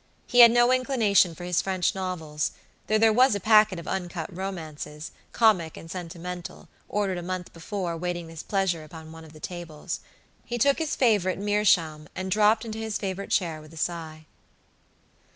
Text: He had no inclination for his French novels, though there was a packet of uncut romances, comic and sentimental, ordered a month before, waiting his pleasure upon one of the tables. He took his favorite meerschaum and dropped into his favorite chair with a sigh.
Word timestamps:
He 0.25 0.39
had 0.39 0.49
no 0.49 0.71
inclination 0.71 1.35
for 1.35 1.43
his 1.43 1.61
French 1.61 1.93
novels, 1.93 2.53
though 2.87 2.97
there 2.97 3.13
was 3.13 3.35
a 3.35 3.39
packet 3.39 3.77
of 3.77 3.87
uncut 3.87 4.35
romances, 4.35 5.11
comic 5.31 5.77
and 5.77 5.91
sentimental, 5.91 6.67
ordered 6.89 7.19
a 7.19 7.21
month 7.21 7.53
before, 7.53 7.95
waiting 7.95 8.27
his 8.27 8.41
pleasure 8.41 8.83
upon 8.83 9.11
one 9.11 9.25
of 9.25 9.33
the 9.33 9.39
tables. 9.39 9.99
He 10.43 10.57
took 10.57 10.79
his 10.79 10.95
favorite 10.95 11.37
meerschaum 11.37 12.09
and 12.15 12.31
dropped 12.31 12.65
into 12.65 12.79
his 12.79 12.97
favorite 12.97 13.29
chair 13.29 13.61
with 13.61 13.75
a 13.75 13.77
sigh. 13.77 14.25